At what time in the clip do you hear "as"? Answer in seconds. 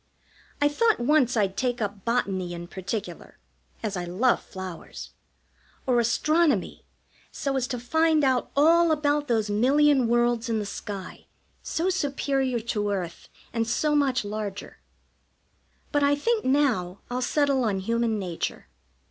3.83-3.95, 7.55-7.67